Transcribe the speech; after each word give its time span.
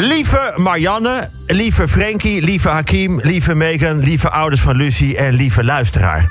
Lieve 0.00 0.54
Marianne, 0.58 1.28
lieve 1.50 1.88
Frankie, 1.88 2.42
lieve 2.42 2.68
Hakim, 2.68 3.20
lieve 3.22 3.54
Megan, 3.54 3.98
lieve 3.98 4.30
ouders 4.30 4.60
van 4.60 4.76
Lucie 4.76 5.16
en 5.16 5.34
lieve 5.34 5.64
luisteraar. 5.64 6.30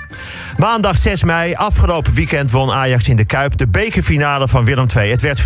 Maandag 0.58 0.98
6 0.98 1.24
mei, 1.24 1.56
afgelopen 1.56 2.14
weekend 2.14 2.52
won 2.52 2.72
Ajax 2.72 3.08
in 3.08 3.16
de 3.16 3.26
Kuip 3.26 3.58
de 3.58 3.68
bekerfinale 3.68 4.48
van 4.48 4.66
Willem 4.66 4.88
II. 4.96 5.12
Het 5.12 5.22
werd 5.22 5.42
4-0 5.42 5.46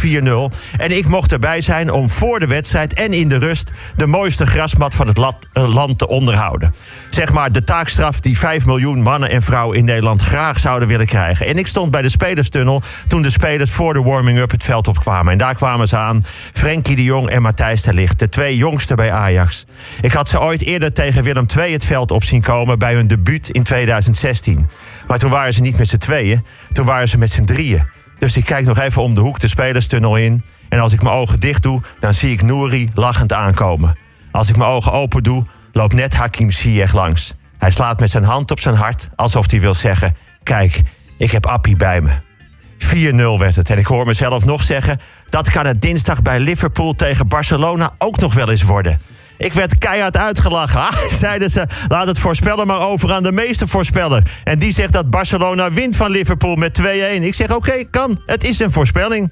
en 0.78 0.98
ik 0.98 1.08
mocht 1.08 1.32
erbij 1.32 1.62
zijn 1.62 1.92
om 1.92 2.10
voor 2.10 2.40
de 2.40 2.48
wedstrijd 2.48 2.94
en 2.94 3.14
in 3.14 3.30
de 3.30 3.38
rust 3.38 3.72
de 3.96 4.06
mooiste 4.06 4.46
grasmat 4.46 4.96
van 4.96 5.08
het 5.08 5.20
eh, 5.54 5.74
land 5.74 5.98
te 5.98 6.08
onderhouden. 6.08 6.74
Zeg 7.10 7.32
maar 7.32 7.52
de 7.52 7.64
taakstraf 7.64 8.20
die 8.20 8.38
5 8.38 8.66
miljoen 8.66 9.02
mannen 9.02 9.30
en 9.30 9.42
vrouwen 9.42 9.78
in 9.78 9.86
Nederland 9.86 10.22
graag 10.22 10.60
zouden 10.60 10.88
willen 10.88 11.06
krijgen. 11.06 11.46
En 11.46 11.58
ik 11.58 11.68
stond 11.68 11.92
bij 11.92 12.02
de 12.02 12.10
spelerstunnel 12.10 12.82
toen 13.08 13.22
de 13.22 13.30
spelers 13.30 13.72
voor 13.72 13.94
de 13.94 14.02
warming-up 14.02 14.52
het 14.52 14.64
veld 14.64 14.88
opkwamen. 14.88 15.32
En 15.32 15.38
daar 15.38 15.56
kwamen 15.56 15.88
ze 15.88 15.98
aan, 15.98 16.24
Frenkie 16.54 16.96
de 16.96 17.04
Jong 17.04 17.30
en 17.30 17.42
Matthijs 17.42 17.82
de 17.82 17.94
Ligt, 17.94 18.20
de 18.20 18.30
twee 18.30 18.56
jongsten 18.56 18.96
bij 18.96 19.12
Ajax. 19.12 19.61
Ik 20.02 20.12
had 20.12 20.30
ze 20.30 20.42
ooit 20.42 20.62
eerder 20.62 20.94
tegen 20.94 21.24
Willem 21.24 21.46
II 21.58 21.74
het 21.74 21.86
veld 21.86 22.12
op 22.12 22.24
zien 22.24 22.42
komen 22.42 22.80
bij 22.80 22.94
hun 22.94 23.08
debuut 23.08 23.50
in 23.50 23.64
2016. 23.64 24.70
Maar 25.08 25.18
toen 25.18 25.30
waren 25.30 25.54
ze 25.54 25.62
niet 25.62 25.78
met 25.78 25.88
z'n 25.88 25.98
tweeën, 25.98 26.46
toen 26.74 26.86
waren 26.86 27.08
ze 27.08 27.18
met 27.18 27.32
z'n 27.32 27.44
drieën. 27.44 27.84
Dus 28.18 28.38
ik 28.38 28.46
kijk 28.46 28.66
nog 28.66 28.80
even 28.80 29.02
om 29.02 29.14
de 29.14 29.22
hoek 29.22 29.40
de 29.40 29.48
spelerstunnel 29.48 30.16
in. 30.16 30.44
En 30.70 30.80
als 30.80 30.94
ik 30.94 31.02
mijn 31.02 31.16
ogen 31.16 31.40
dicht 31.40 31.64
doe, 31.64 31.82
dan 32.00 32.14
zie 32.14 32.32
ik 32.32 32.42
Nouri 32.42 32.90
lachend 32.94 33.34
aankomen. 33.34 33.98
Als 34.32 34.50
ik 34.50 34.58
mijn 34.58 34.70
ogen 34.70 34.92
open 34.92 35.24
doe, 35.24 35.46
loopt 35.72 35.94
net 35.94 36.16
Hakim 36.16 36.52
Ziyech 36.52 36.94
langs. 36.94 37.34
Hij 37.58 37.72
slaat 37.72 38.00
met 38.00 38.10
zijn 38.10 38.24
hand 38.24 38.52
op 38.52 38.60
zijn 38.60 38.76
hart, 38.76 39.10
alsof 39.16 39.52
hij 39.52 39.60
wil 39.60 39.74
zeggen... 39.74 40.16
Kijk, 40.44 40.82
ik 41.18 41.32
heb 41.32 41.46
Appie 41.46 41.76
bij 41.76 42.02
me. 42.02 42.12
4-0 43.38 43.40
werd 43.40 43.56
het. 43.56 43.70
En 43.70 43.78
ik 43.78 43.86
hoor 43.86 44.06
mezelf 44.06 44.46
nog 44.46 44.64
zeggen... 44.64 45.00
dat 45.30 45.52
kan 45.52 45.66
het 45.66 45.82
dinsdag 45.82 46.22
bij 46.22 46.40
Liverpool 46.40 46.94
tegen 46.94 47.28
Barcelona 47.28 47.92
ook 47.98 48.20
nog 48.20 48.34
wel 48.34 48.50
eens 48.50 48.64
worden. 48.64 49.02
Ik 49.42 49.54
werd 49.54 49.78
keihard 49.78 50.18
uitgelachen. 50.18 50.80
Ah, 50.92 50.98
zeiden 50.98 51.50
ze, 51.50 51.66
laat 51.88 52.08
het 52.08 52.20
voorspellen 52.20 52.68
maar 52.68 52.80
over 52.80 53.12
aan 53.12 53.24
de 53.24 53.32
meeste 53.32 53.68
voorspeller. 53.68 54.24
En 54.44 54.60
die 54.60 54.72
zegt 54.72 54.94
dat 54.94 55.10
Barcelona 55.10 55.72
wint 55.72 55.96
van 55.96 56.12
Liverpool 56.12 56.56
met 56.56 56.82
2-1. 56.82 56.84
Ik 57.22 57.34
zeg, 57.34 57.56
oké, 57.56 57.84
kan. 57.90 58.22
Het 58.26 58.44
is 58.44 58.60
een 58.60 58.72
voorspelling. 58.72 59.32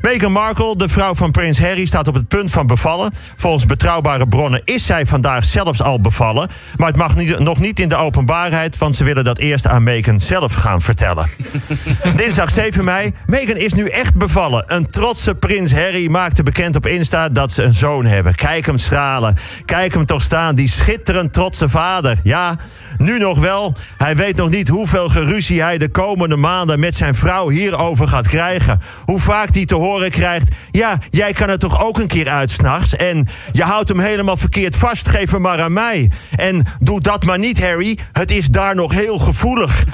Meghan 0.00 0.32
Markle, 0.32 0.76
de 0.76 0.88
vrouw 0.88 1.14
van 1.14 1.30
prins 1.30 1.60
Harry, 1.60 1.86
staat 1.86 2.08
op 2.08 2.14
het 2.14 2.28
punt 2.28 2.50
van 2.50 2.66
bevallen. 2.66 3.12
Volgens 3.36 3.66
betrouwbare 3.66 4.28
bronnen 4.28 4.60
is 4.64 4.86
zij 4.86 5.06
vandaag 5.06 5.44
zelfs 5.44 5.82
al 5.82 6.00
bevallen. 6.00 6.48
Maar 6.76 6.86
het 6.86 6.96
mag 6.96 7.16
niet, 7.16 7.38
nog 7.38 7.58
niet 7.58 7.80
in 7.80 7.88
de 7.88 7.96
openbaarheid, 7.96 8.78
want 8.78 8.96
ze 8.96 9.04
willen 9.04 9.24
dat 9.24 9.38
eerst 9.38 9.66
aan 9.66 9.82
Meghan 9.82 10.20
zelf 10.20 10.52
gaan 10.52 10.80
vertellen. 10.80 11.28
Dinsdag 12.16 12.50
7 12.50 12.84
mei. 12.84 13.12
Meghan 13.26 13.56
is 13.56 13.72
nu 13.72 13.88
echt 13.88 14.14
bevallen. 14.14 14.64
Een 14.66 14.86
trotse 14.86 15.34
prins 15.34 15.72
Harry 15.72 16.10
maakte 16.10 16.42
bekend 16.42 16.76
op 16.76 16.86
Insta 16.86 17.28
dat 17.28 17.52
ze 17.52 17.62
een 17.62 17.74
zoon 17.74 18.04
hebben. 18.04 18.34
Kijk 18.34 18.66
hem 18.66 18.78
stralen. 18.78 19.36
Kijk 19.64 19.94
hem 19.94 20.06
toch 20.06 20.22
staan, 20.22 20.54
die 20.54 20.68
schitterend 20.68 21.32
trotse 21.32 21.68
vader. 21.68 22.18
Ja, 22.22 22.56
nu 22.98 23.18
nog 23.18 23.38
wel. 23.38 23.74
Hij 23.96 24.16
weet 24.16 24.36
nog 24.36 24.50
niet 24.50 24.68
hoeveel 24.68 25.08
geruzie 25.08 25.62
hij 25.62 25.78
de 25.78 25.88
komende 25.88 26.36
maanden 26.36 26.80
met 26.80 26.94
zijn 26.94 27.14
vrouw 27.14 27.48
hierover 27.48 28.08
gaat 28.08 28.28
krijgen. 28.28 28.80
Hoe 29.04 29.20
vaak 29.20 29.54
hij 29.54 29.64
te 29.64 29.74
horen 29.74 29.86
krijgt: 29.96 30.48
Ja, 30.70 30.98
jij 31.10 31.32
kan 31.32 31.48
er 31.48 31.58
toch 31.58 31.82
ook 31.82 31.98
een 31.98 32.06
keer 32.06 32.28
uit 32.28 32.50
s'nachts. 32.50 32.96
En 32.96 33.28
je 33.52 33.62
houdt 33.62 33.88
hem 33.88 34.00
helemaal 34.00 34.36
verkeerd 34.36 34.76
vast, 34.76 35.08
geef 35.08 35.30
hem 35.30 35.40
maar 35.40 35.60
aan 35.60 35.72
mij. 35.72 36.10
En 36.36 36.64
doe 36.78 37.00
dat 37.00 37.24
maar 37.24 37.38
niet, 37.38 37.60
Harry. 37.60 37.98
Het 38.12 38.30
is 38.30 38.46
daar 38.46 38.74
nog 38.74 38.92
heel 38.92 39.18
gevoelig. 39.18 39.84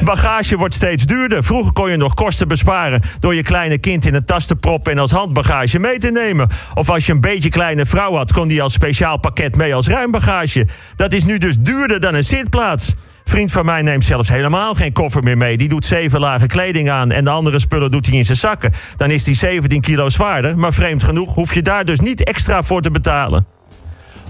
Bagage 0.02 0.56
wordt 0.56 0.74
steeds 0.74 1.04
duurder. 1.04 1.44
Vroeger 1.44 1.72
kon 1.72 1.90
je 1.90 1.96
nog 1.96 2.14
kosten 2.14 2.48
besparen 2.48 3.00
door 3.20 3.34
je 3.34 3.42
kleine 3.42 3.78
kind 3.78 4.06
in 4.06 4.14
een 4.14 4.24
tas 4.24 4.46
te 4.46 4.56
proppen 4.56 4.92
en 4.92 4.98
als 4.98 5.10
handbagage 5.10 5.78
mee 5.78 5.98
te 5.98 6.10
nemen. 6.10 6.48
Of 6.74 6.90
als 6.90 7.06
je 7.06 7.12
een 7.12 7.20
beetje 7.20 7.48
kleine 7.48 7.86
vrouw 7.86 8.14
had, 8.14 8.32
kon 8.32 8.48
die 8.48 8.62
als 8.62 8.72
speciaal 8.72 9.18
pakket 9.18 9.56
mee 9.56 9.74
als 9.74 9.88
ruimbagage. 9.88 10.66
Dat 10.96 11.12
is 11.12 11.24
nu 11.24 11.38
dus 11.38 11.58
duurder 11.58 12.00
dan 12.00 12.14
een 12.14 12.24
zitplaats. 12.46 12.94
Vriend 13.24 13.52
van 13.52 13.64
mij 13.64 13.82
neemt 13.82 14.04
zelfs 14.04 14.28
helemaal 14.28 14.74
geen 14.74 14.92
koffer 14.92 15.22
meer 15.22 15.36
mee. 15.36 15.56
Die 15.56 15.68
doet 15.68 15.84
zeven 15.84 16.20
lagen 16.20 16.48
kleding 16.48 16.90
aan 16.90 17.10
en 17.10 17.24
de 17.24 17.30
andere 17.30 17.58
spullen 17.58 17.90
doet 17.90 18.06
hij 18.06 18.16
in 18.16 18.24
zijn 18.24 18.38
zakken. 18.38 18.72
Dan 18.96 19.10
is 19.10 19.24
die 19.24 19.34
17 19.34 19.80
kilo 19.80 20.08
zwaarder, 20.08 20.58
maar 20.58 20.74
vreemd 20.74 21.02
genoeg 21.02 21.34
hoef 21.34 21.54
je 21.54 21.62
daar 21.62 21.84
dus 21.84 22.00
niet 22.00 22.24
extra 22.24 22.62
voor 22.62 22.80
te 22.80 22.90
betalen. 22.90 23.46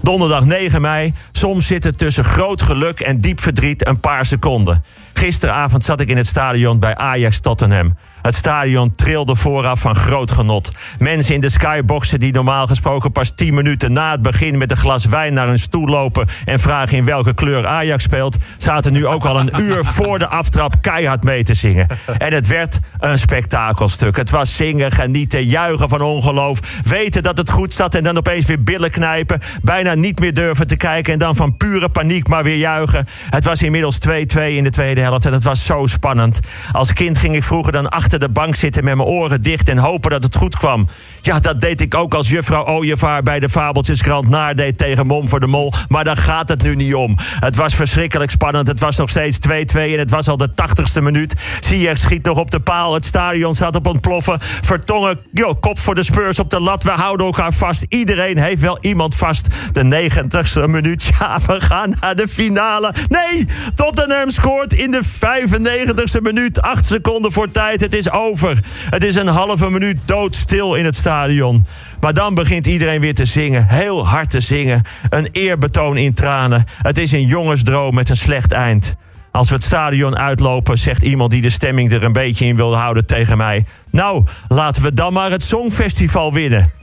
Donderdag 0.01 0.45
9 0.45 0.81
mei. 0.81 1.13
Soms 1.31 1.67
zit 1.67 1.83
het 1.83 1.97
tussen 1.97 2.23
groot 2.23 2.61
geluk 2.61 2.99
en 2.99 3.17
diep 3.17 3.39
verdriet 3.39 3.87
een 3.87 3.99
paar 3.99 4.25
seconden. 4.25 4.83
Gisteravond 5.13 5.85
zat 5.85 5.99
ik 5.99 6.09
in 6.09 6.17
het 6.17 6.27
stadion 6.27 6.79
bij 6.79 6.95
Ajax 6.95 7.39
Tottenham. 7.39 7.97
Het 8.27 8.35
stadion 8.35 8.91
trilde 8.91 9.35
vooraf 9.35 9.79
van 9.79 9.95
groot 9.95 10.31
genot. 10.31 10.71
Mensen 10.99 11.33
in 11.33 11.41
de 11.41 11.49
skyboxen 11.49 12.19
die 12.19 12.33
normaal 12.33 12.67
gesproken 12.67 13.11
pas 13.11 13.31
10 13.35 13.53
minuten 13.53 13.93
na 13.93 14.11
het 14.11 14.21
begin 14.21 14.57
met 14.57 14.71
een 14.71 14.77
glas 14.77 15.05
wijn 15.05 15.33
naar 15.33 15.47
hun 15.47 15.59
stoel 15.59 15.85
lopen 15.85 16.27
en 16.45 16.59
vragen 16.59 16.97
in 16.97 17.05
welke 17.05 17.33
kleur 17.33 17.67
Ajax 17.67 18.03
speelt, 18.03 18.37
zaten 18.57 18.93
nu 18.93 19.05
ook 19.05 19.25
al 19.25 19.39
een 19.39 19.51
uur 19.65 19.85
voor 19.85 20.19
de 20.19 20.27
aftrap 20.27 20.75
keihard 20.81 21.23
mee 21.23 21.43
te 21.43 21.53
zingen. 21.53 21.87
En 22.17 22.33
het 22.33 22.47
werd 22.47 22.79
een 22.99 23.19
spektakelstuk. 23.19 24.15
Het 24.15 24.29
was 24.29 24.55
zingen, 24.55 24.91
genieten, 24.91 25.45
juichen 25.45 25.89
van 25.89 26.01
ongeloof, 26.01 26.59
weten 26.83 27.23
dat 27.23 27.37
het 27.37 27.49
goed 27.49 27.73
zat 27.73 27.95
en 27.95 28.03
dan 28.03 28.17
opeens 28.17 28.45
weer 28.45 28.63
billen 28.63 28.91
knijpen, 28.91 29.39
bijna 29.61 29.93
niet 29.93 30.19
meer 30.19 30.33
durven 30.33 30.67
te 30.67 30.75
kijken 30.75 31.13
en 31.13 31.19
dan 31.19 31.35
van 31.35 31.57
pure 31.57 31.89
paniek 31.89 32.27
maar 32.27 32.43
weer 32.43 32.57
juichen. 32.57 33.07
Het 33.29 33.45
was 33.45 33.61
inmiddels 33.61 33.99
2-2 34.07 34.11
in 34.35 34.63
de 34.63 34.69
tweede 34.69 35.01
helft 35.01 35.25
en 35.25 35.33
het 35.33 35.43
was 35.43 35.65
zo 35.65 35.85
spannend. 35.85 36.39
Als 36.71 36.93
kind 36.93 37.17
ging 37.17 37.35
ik 37.35 37.43
vroeger 37.43 37.71
dan 37.71 37.89
achter 37.89 38.15
de 38.19 38.29
bank 38.29 38.55
zitten 38.55 38.83
met 38.83 38.95
mijn 38.95 39.07
oren 39.07 39.41
dicht 39.41 39.69
en 39.69 39.77
hopen 39.77 40.11
dat 40.11 40.23
het 40.23 40.35
goed 40.35 40.57
kwam. 40.57 40.87
Ja, 41.21 41.39
dat 41.39 41.61
deed 41.61 41.81
ik 41.81 41.95
ook 41.95 42.13
als 42.13 42.29
juffrouw 42.29 42.65
Ooievaar 42.65 43.23
bij 43.23 43.39
de 43.39 43.49
Fabeltjeskrant 43.49 44.29
nadeed 44.29 44.77
tegen 44.77 45.07
Mom 45.07 45.29
voor 45.29 45.39
de 45.39 45.47
Mol. 45.47 45.73
Maar 45.87 46.03
daar 46.03 46.17
gaat 46.17 46.49
het 46.49 46.63
nu 46.63 46.75
niet 46.75 46.93
om. 46.95 47.15
Het 47.39 47.55
was 47.55 47.75
verschrikkelijk 47.75 48.31
spannend. 48.31 48.67
Het 48.67 48.79
was 48.79 48.97
nog 48.97 49.09
steeds 49.09 49.37
2-2 49.47 49.51
en 49.73 49.99
het 49.99 50.09
was 50.09 50.27
al 50.27 50.37
de 50.37 50.49
80ste 50.49 51.01
minuut. 51.01 51.33
Sier 51.59 51.97
schiet 51.97 52.25
nog 52.25 52.37
op 52.37 52.51
de 52.51 52.59
paal. 52.59 52.93
Het 52.93 53.05
stadion 53.05 53.53
zat 53.53 53.75
op 53.75 53.87
ontploffen. 53.87 54.37
Vertongen, 54.41 55.19
yo, 55.31 55.53
kop 55.53 55.79
voor 55.79 55.95
de 55.95 56.03
Spurs 56.03 56.39
op 56.39 56.49
de 56.49 56.59
lat. 56.59 56.83
We 56.83 56.89
houden 56.89 57.25
elkaar 57.25 57.53
vast. 57.53 57.85
Iedereen 57.89 58.37
heeft 58.37 58.61
wel 58.61 58.77
iemand 58.81 59.15
vast. 59.15 59.47
De 59.71 60.09
90ste 60.09 60.69
minuut. 60.69 61.09
Ja, 61.19 61.39
we 61.47 61.61
gaan 61.61 61.93
naar 62.01 62.15
de 62.15 62.27
finale. 62.27 62.93
Nee, 63.07 63.45
Tottenham 63.75 64.29
scoort 64.29 64.73
in 64.73 64.91
de 64.91 65.01
95ste 65.05 66.21
minuut. 66.21 66.61
8 66.61 66.85
seconden 66.85 67.31
voor 67.31 67.51
tijd. 67.51 67.81
Het 67.81 67.93
is 67.97 68.11
over. 68.11 68.59
Het 68.89 69.03
is 69.03 69.15
een 69.15 69.27
halve 69.27 69.69
minuut 69.69 69.99
doodstil 70.05 70.75
in 70.75 70.85
het 70.85 70.95
stadion. 70.95 71.65
Maar 71.99 72.13
dan 72.13 72.35
begint 72.35 72.67
iedereen 72.67 73.01
weer 73.01 73.15
te 73.15 73.25
zingen, 73.25 73.67
heel 73.67 74.07
hard 74.07 74.29
te 74.29 74.39
zingen. 74.39 74.81
Een 75.09 75.27
eerbetoon 75.31 75.97
in 75.97 76.13
tranen. 76.13 76.65
Het 76.81 76.97
is 76.97 77.11
een 77.11 77.25
jongensdroom 77.25 77.95
met 77.95 78.09
een 78.09 78.17
slecht 78.17 78.51
eind. 78.51 78.95
Als 79.31 79.49
we 79.49 79.55
het 79.55 79.63
stadion 79.63 80.17
uitlopen, 80.17 80.77
zegt 80.77 81.03
iemand 81.03 81.31
die 81.31 81.41
de 81.41 81.49
stemming 81.49 81.91
er 81.91 82.03
een 82.03 82.13
beetje 82.13 82.45
in 82.45 82.55
wil 82.55 82.75
houden 82.75 83.05
tegen 83.05 83.37
mij. 83.37 83.65
Nou, 83.91 84.25
laten 84.47 84.83
we 84.83 84.93
dan 84.93 85.13
maar 85.13 85.31
het 85.31 85.43
Songfestival 85.43 86.33
winnen. 86.33 86.76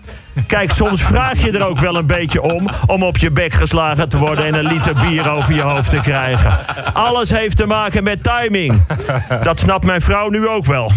Kijk, 0.46 0.72
soms 0.72 1.02
vraag 1.02 1.42
je 1.42 1.50
er 1.50 1.66
ook 1.66 1.78
wel 1.78 1.96
een 1.96 2.06
beetje 2.06 2.42
om 2.42 2.68
om 2.86 3.02
op 3.02 3.16
je 3.16 3.30
bek 3.30 3.52
geslagen 3.52 4.08
te 4.08 4.18
worden 4.18 4.44
en 4.46 4.54
een 4.54 4.66
liter 4.66 4.94
bier 4.94 5.30
over 5.30 5.54
je 5.54 5.62
hoofd 5.62 5.90
te 5.90 5.98
krijgen. 5.98 6.58
Alles 6.92 7.30
heeft 7.30 7.56
te 7.56 7.66
maken 7.66 8.02
met 8.02 8.22
timing. 8.22 8.86
Dat 9.42 9.58
snapt 9.58 9.84
mijn 9.84 10.00
vrouw 10.00 10.28
nu 10.28 10.48
ook 10.48 10.64
wel. 10.64 10.92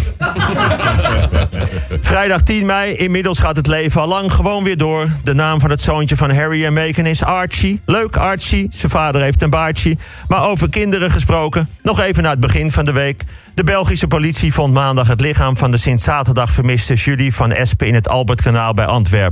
Vrijdag 2.02 2.42
10 2.42 2.66
mei, 2.66 2.94
inmiddels 2.94 3.40
gaat 3.40 3.56
het 3.56 3.68
leven 3.68 4.02
al 4.02 4.08
lang 4.08 4.34
gewoon 4.34 4.64
weer 4.64 4.78
door. 4.78 5.08
De 5.24 5.34
naam 5.34 5.60
van 5.60 5.70
het 5.70 5.82
zoontje 5.82 6.16
van 6.16 6.36
Harry 6.36 6.66
en 6.66 6.74
Meghan 6.74 7.06
is 7.06 7.24
Archie. 7.24 7.82
Leuk 7.86 8.16
Archie, 8.16 8.68
zijn 8.72 8.92
vader 8.92 9.22
heeft 9.22 9.42
een 9.42 9.50
baardje. 9.50 9.98
Maar 10.28 10.48
over 10.50 10.70
kinderen 10.70 11.12
gesproken, 11.12 11.70
nog 11.82 12.00
even 12.00 12.24
naar 12.24 12.32
het 12.32 12.40
begin 12.40 12.72
van 12.72 12.86
de 12.86 12.92
week. 12.92 13.24
De 13.54 13.64
Belgische 13.64 14.08
politie 14.08 14.54
vond 14.54 14.74
maandag 14.74 15.08
het 15.08 15.22
lichaam 15.22 15.58
van 15.58 15.72
de 15.72 15.78
sinds 15.78 16.04
zaterdag 16.04 16.52
vermiste 16.52 16.94
Julie 16.94 17.34
van 17.34 17.52
Espen 17.52 17.88
in 17.88 17.94
het 17.94 18.10
Albertkanaal 18.10 18.74
bij 18.74 18.86
Antwerpen. 18.86 19.27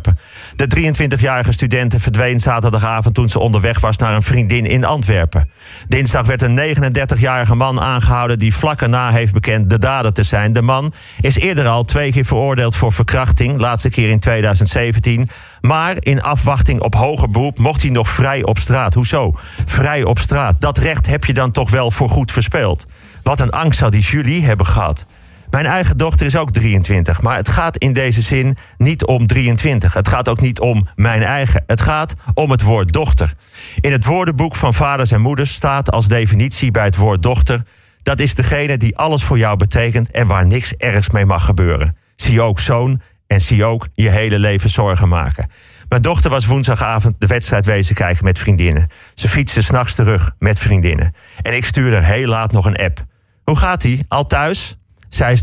De 0.56 0.94
23-jarige 0.94 1.51
studente 1.51 2.00
verdween 2.00 2.39
zaterdagavond 2.39 3.15
toen 3.15 3.30
ze 3.30 3.39
onderweg 3.39 3.80
was 3.80 3.97
naar 3.97 4.13
een 4.13 4.24
vriendin 4.24 4.65
in 4.65 4.86
Antwerpen. 4.86 5.50
Dinsdag 5.88 6.25
werd 6.25 6.42
een 6.42 6.59
39-jarige 6.75 7.56
man 7.56 7.81
aangehouden 7.81 8.39
die 8.39 8.56
vlak 8.56 8.81
erna 8.81 9.12
heeft 9.12 9.33
bekend 9.33 9.69
de 9.69 9.80
dader 9.80 10.13
te 10.13 10.24
zijn. 10.24 10.53
De 10.53 10.62
man 10.62 10.94
is 11.21 11.36
eerder 11.36 11.68
al 11.68 11.83
twee 11.83 12.12
keer 12.12 12.25
veroordeeld 12.25 12.75
voor 12.75 12.94
verkrachting, 12.94 13.59
laatste 13.59 13.89
keer 13.89 14.09
in 14.09 14.19
2017. 14.19 15.30
Maar 15.62 15.95
in 16.00 16.21
afwachting 16.21 16.81
op 16.81 16.95
hoger 16.95 17.30
beroep 17.30 17.57
mocht 17.57 17.81
hij 17.81 17.91
nog 17.91 18.09
vrij 18.09 18.44
op 18.44 18.57
straat. 18.57 18.94
Hoezo? 18.94 19.33
Vrij 19.65 20.03
op 20.03 20.19
straat. 20.19 20.56
Dat 20.59 20.77
recht 20.77 21.07
heb 21.07 21.25
je 21.25 21.33
dan 21.33 21.51
toch 21.51 21.69
wel 21.69 21.91
voor 21.91 22.09
goed 22.09 22.31
verspeeld. 22.31 22.86
Wat 23.24 23.39
een 23.39 23.51
angst 23.51 23.80
zou 23.80 23.91
die 23.91 24.01
Julie 24.01 24.45
hebben 24.45 24.65
gehad. 24.65 25.06
Mijn 25.55 25.67
eigen 25.67 25.97
dochter 25.97 26.25
is 26.25 26.35
ook 26.35 26.51
23, 26.51 27.21
maar 27.21 27.35
het 27.37 27.47
gaat 27.47 27.77
in 27.77 27.93
deze 27.93 28.21
zin 28.21 28.57
niet 28.77 29.05
om 29.05 29.27
23. 29.27 29.93
Het 29.93 30.07
gaat 30.07 30.29
ook 30.29 30.41
niet 30.41 30.59
om 30.59 30.87
mijn 30.95 31.23
eigen. 31.23 31.63
Het 31.67 31.81
gaat 31.81 32.13
om 32.33 32.51
het 32.51 32.61
woord 32.61 32.93
dochter. 32.93 33.33
In 33.79 33.91
het 33.91 34.05
woordenboek 34.05 34.55
van 34.55 34.73
vaders 34.73 35.11
en 35.11 35.21
moeders 35.21 35.53
staat 35.53 35.91
als 35.91 36.07
definitie 36.07 36.71
bij 36.71 36.83
het 36.83 36.95
woord 36.95 37.23
dochter: 37.23 37.63
dat 38.03 38.19
is 38.19 38.35
degene 38.35 38.77
die 38.77 38.97
alles 38.97 39.23
voor 39.23 39.37
jou 39.37 39.57
betekent 39.57 40.11
en 40.11 40.27
waar 40.27 40.47
niks 40.47 40.75
ergs 40.75 41.09
mee 41.09 41.25
mag 41.25 41.45
gebeuren. 41.45 41.97
Zie 42.15 42.41
ook 42.41 42.59
zoon 42.59 43.01
en 43.27 43.41
zie 43.41 43.65
ook 43.65 43.87
je 43.93 44.09
hele 44.09 44.39
leven 44.39 44.69
zorgen 44.69 45.07
maken. 45.07 45.49
Mijn 45.89 46.01
dochter 46.01 46.29
was 46.29 46.45
woensdagavond 46.45 47.15
de 47.19 47.27
wedstrijd 47.27 47.65
wezen 47.65 47.95
kijken 47.95 48.23
met 48.23 48.39
vriendinnen. 48.39 48.87
Ze 49.13 49.29
fietste 49.29 49.61
s'nachts 49.61 49.95
terug 49.95 50.35
met 50.39 50.59
vriendinnen. 50.59 51.13
En 51.41 51.53
ik 51.53 51.65
stuurde 51.65 52.03
heel 52.03 52.27
laat 52.27 52.51
nog 52.51 52.65
een 52.65 52.77
app. 52.77 53.03
Hoe 53.43 53.57
gaat 53.57 53.83
ie? 53.83 54.05
Al 54.07 54.25
thuis? 54.25 54.77
Zij 55.15 55.35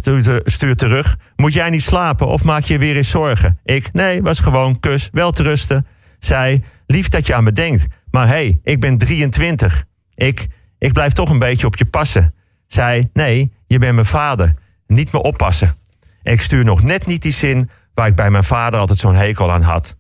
stuurt 0.45 0.79
terug. 0.79 1.17
Moet 1.37 1.53
jij 1.53 1.71
niet 1.71 1.83
slapen 1.83 2.27
of 2.27 2.45
maak 2.45 2.63
je 2.63 2.79
weer 2.79 2.97
eens 2.97 3.11
zorgen? 3.11 3.59
Ik, 3.65 3.93
nee, 3.93 4.23
was 4.23 4.41
gewoon 4.41 4.81
kus, 4.81 5.09
wel 5.13 5.31
te 5.31 5.43
rusten. 5.43 5.87
Zij, 6.19 6.63
lief 6.87 7.09
dat 7.09 7.27
je 7.27 7.35
aan 7.35 7.45
me 7.45 7.53
denkt. 7.53 7.87
Maar 8.11 8.27
hé, 8.27 8.33
hey, 8.33 8.61
ik 8.63 8.81
ben 8.81 8.99
23. 8.99 9.85
Ik, 10.15 10.47
ik 10.79 10.93
blijf 10.93 11.13
toch 11.13 11.31
een 11.31 11.39
beetje 11.39 11.67
op 11.67 11.77
je 11.77 11.85
passen. 11.85 12.35
Zij, 12.67 13.11
nee, 13.13 13.53
je 13.67 13.79
bent 13.79 13.95
mijn 13.95 14.07
vader. 14.07 14.55
Niet 14.87 15.13
me 15.13 15.23
oppassen. 15.23 15.75
En 16.23 16.33
ik 16.33 16.43
stuur 16.43 16.65
nog 16.65 16.83
net 16.83 17.07
niet 17.07 17.23
die 17.23 17.33
zin 17.33 17.71
waar 17.95 18.07
ik 18.07 18.15
bij 18.15 18.31
mijn 18.31 18.45
vader 18.45 18.81
altijd 18.81 18.99
zo'n 18.99 19.15
hekel 19.15 19.53
aan 19.53 19.63
had. 19.63 19.97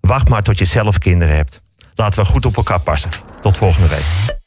Wacht 0.00 0.28
maar 0.28 0.42
tot 0.42 0.58
je 0.58 0.64
zelf 0.64 0.98
kinderen 0.98 1.36
hebt. 1.36 1.62
Laten 1.94 2.22
we 2.22 2.28
goed 2.28 2.46
op 2.46 2.56
elkaar 2.56 2.80
passen. 2.80 3.10
Tot 3.40 3.56
volgende 3.56 3.88
week. 3.88 4.46